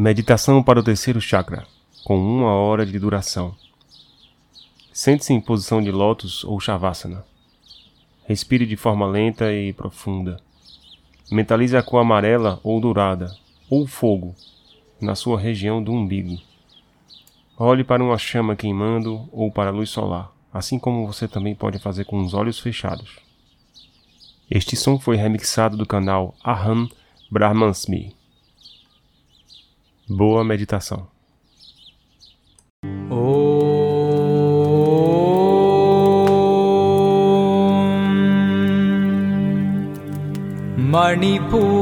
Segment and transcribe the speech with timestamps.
[0.00, 1.66] Meditação para o terceiro chakra,
[2.04, 3.56] com uma hora de duração.
[4.92, 7.24] Sente-se em posição de lótus ou shavasana.
[8.24, 10.40] Respire de forma lenta e profunda.
[11.32, 13.36] Mentalize a cor amarela ou dourada,
[13.68, 14.36] ou fogo,
[15.00, 16.40] na sua região do umbigo.
[17.58, 21.80] Olhe para uma chama queimando ou para a luz solar, assim como você também pode
[21.80, 23.18] fazer com os olhos fechados.
[24.48, 26.88] Este som foi remixado do canal Aham
[27.28, 28.17] Brahmansmi.
[30.09, 31.07] Boa meditação.
[40.93, 41.76] Manipur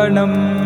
[0.00, 0.59] कुण्डलिनीयारोहणम्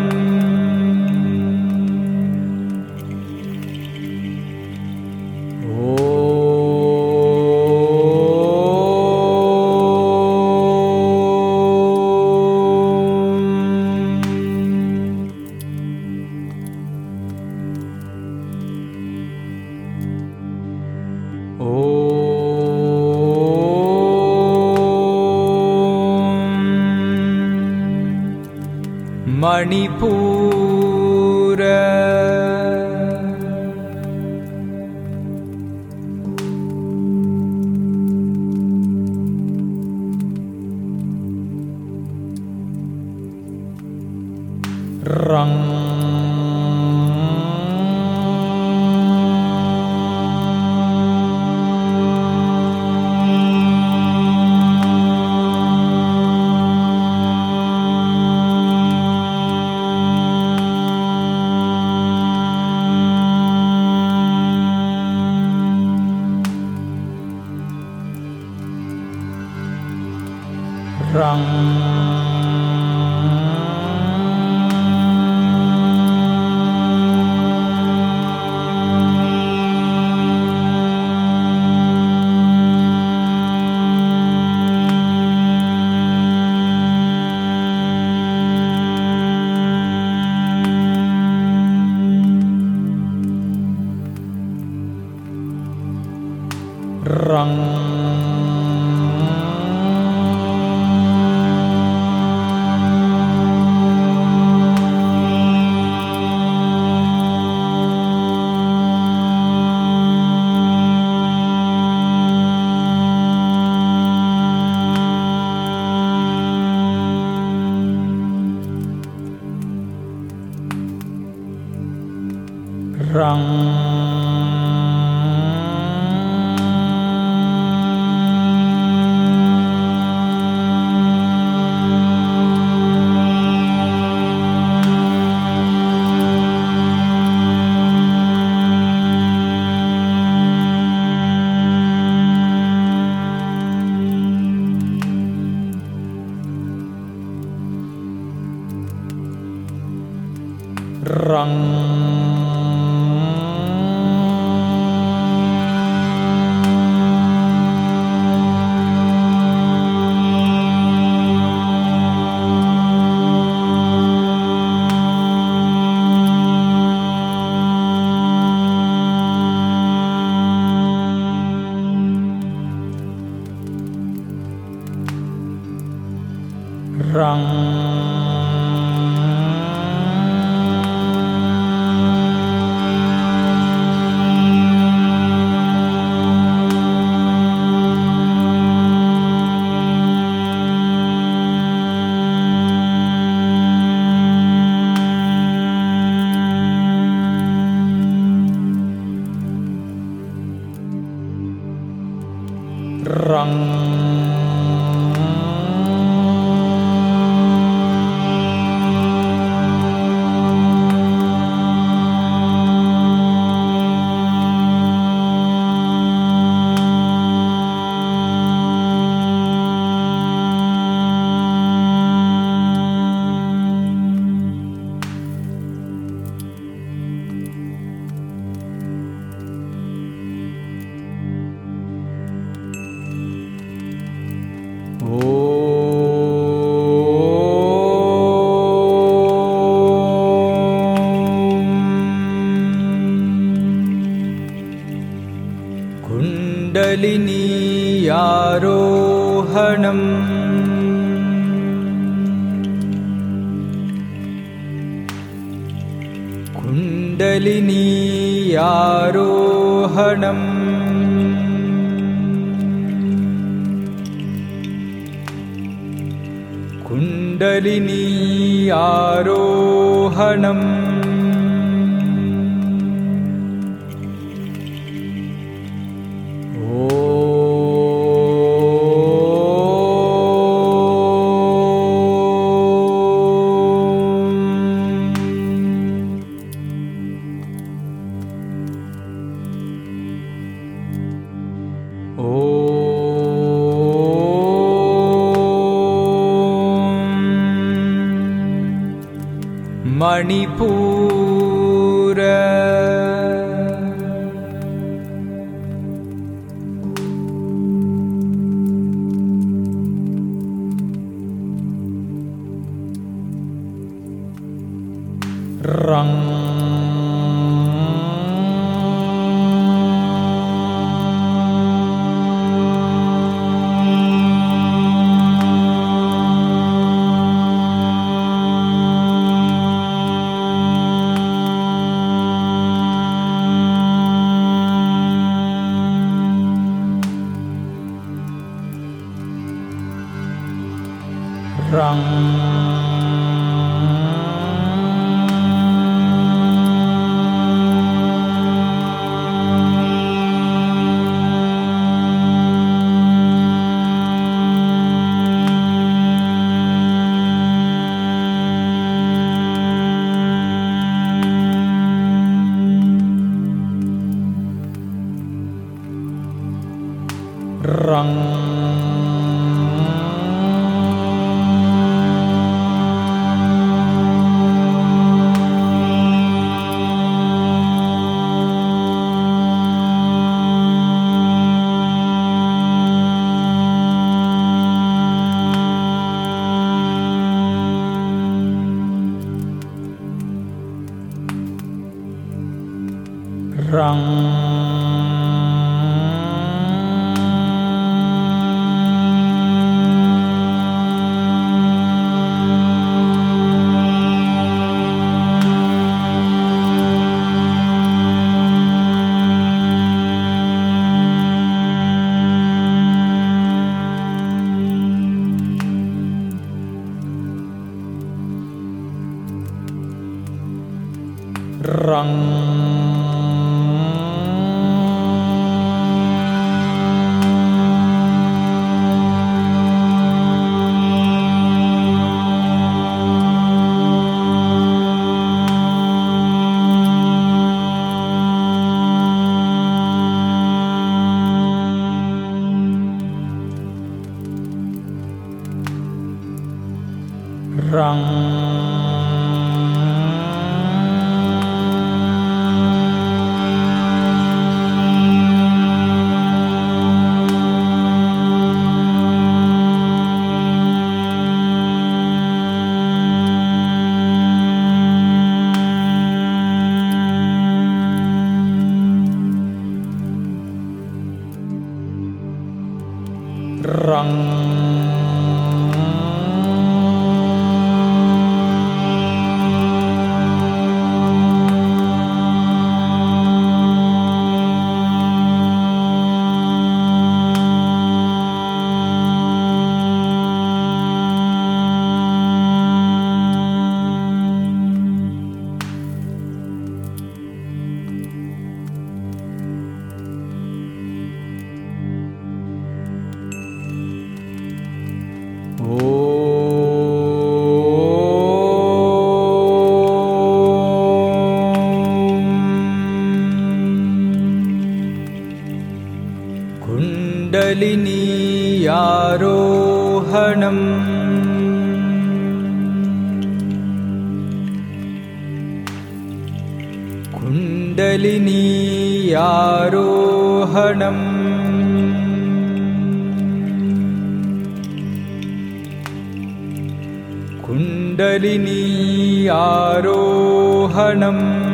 [538.25, 541.44] kundalini आरोहणम्।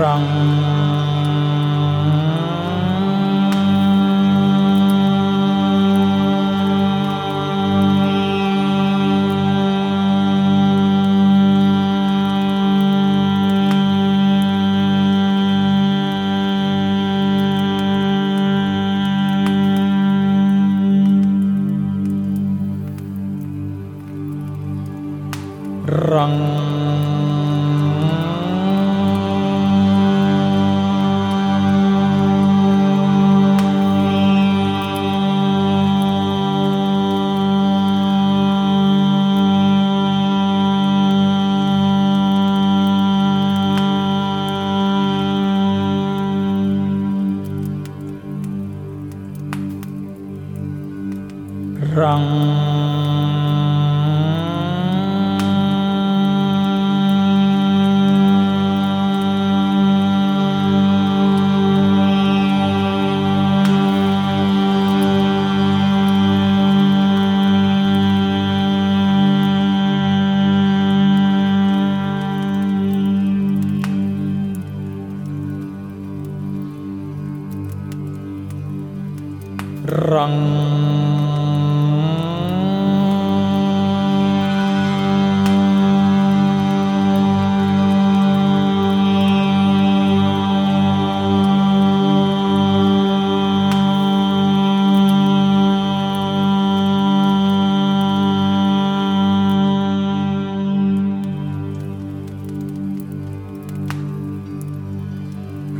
[0.00, 0.99] rằng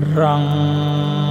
[0.01, 1.30] Rang.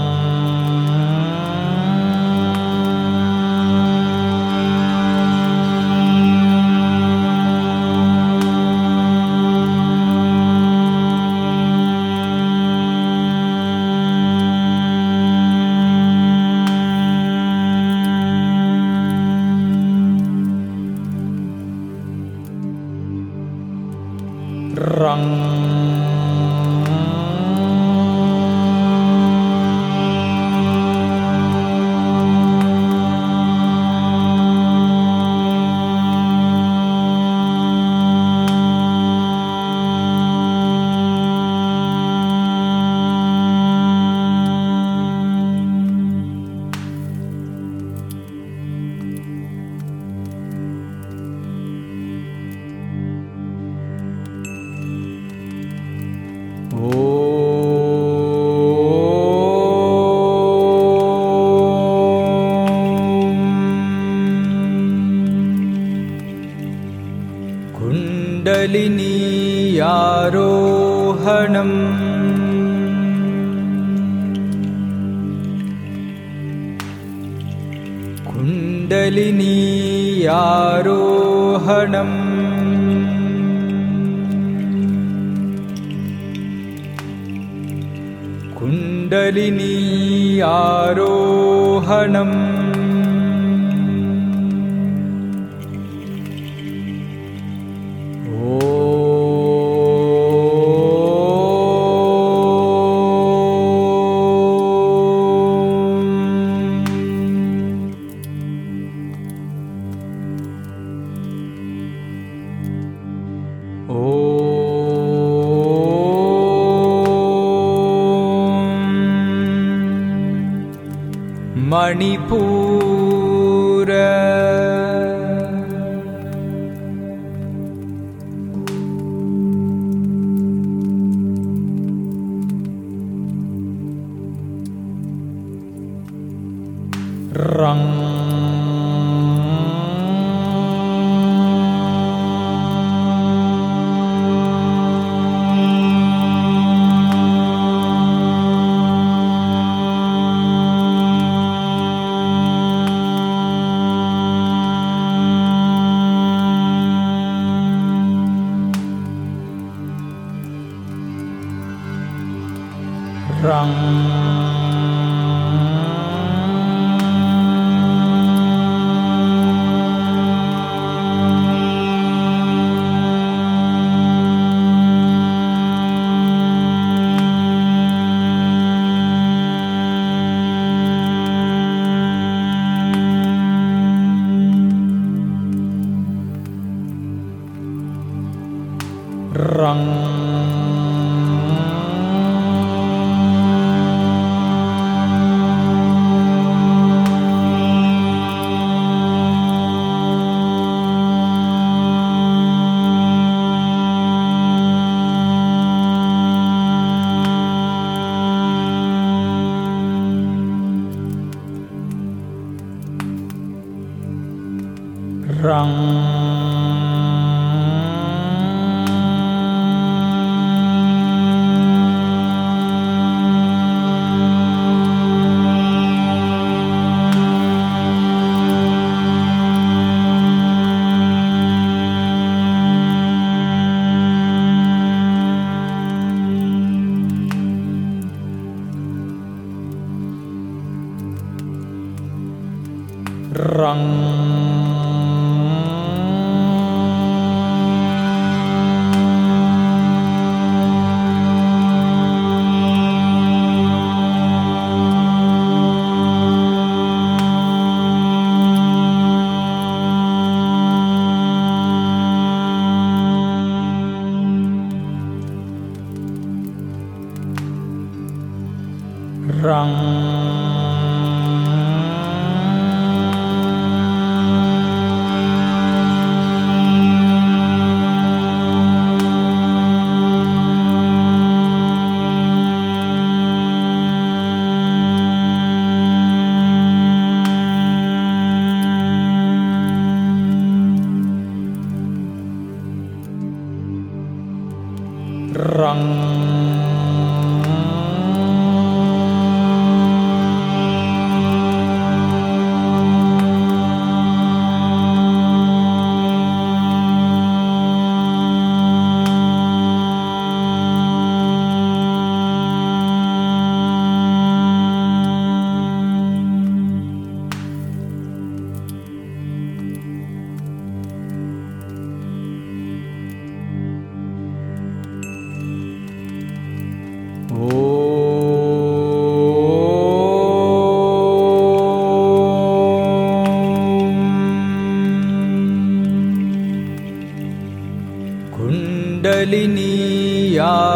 [121.90, 122.38] மணிப்பூ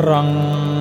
[0.06, 0.75] rằng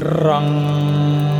[0.00, 1.33] rong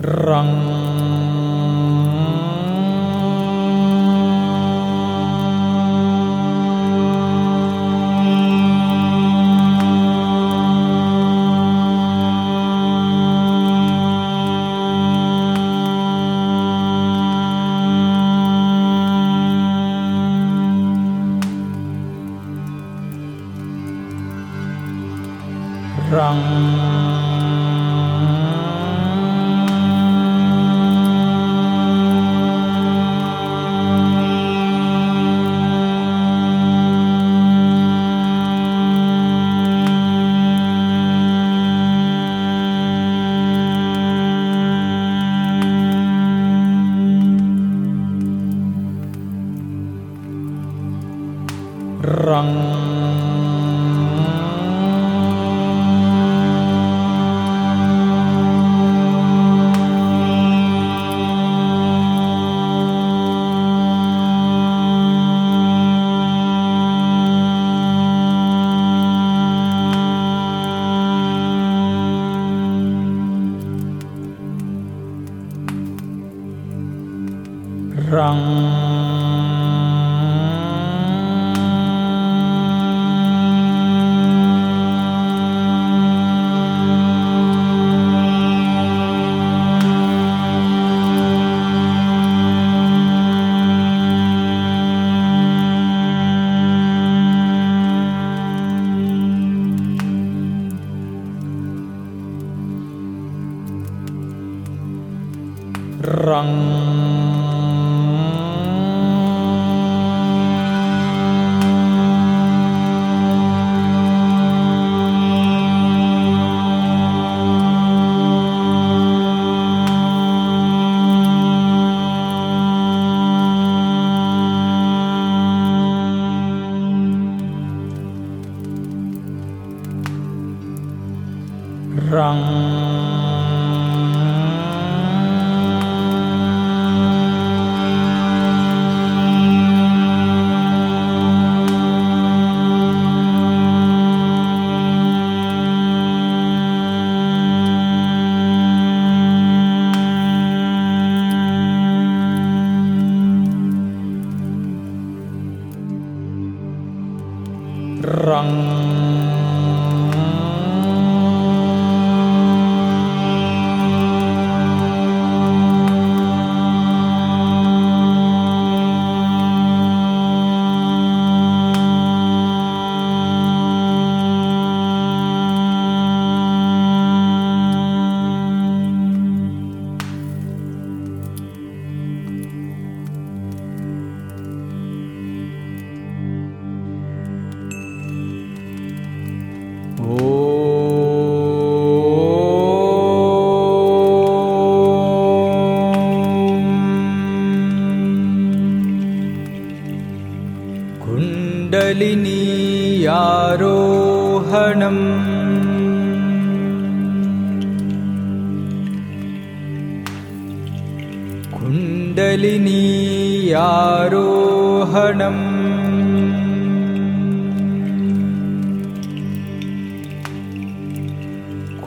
[0.00, 0.87] Rang.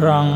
[0.07, 0.27] รัง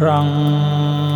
[0.00, 1.15] răng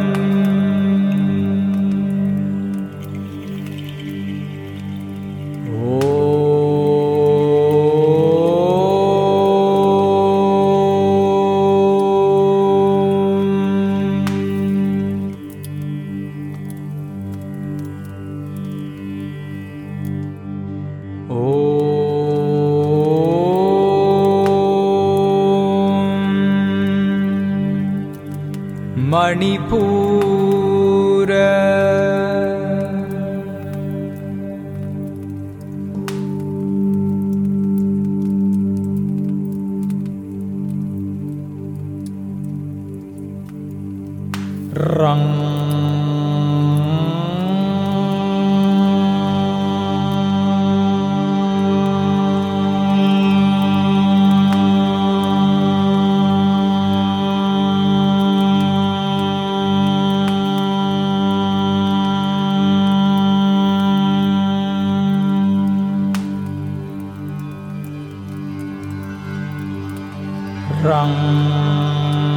[71.21, 72.30] うん。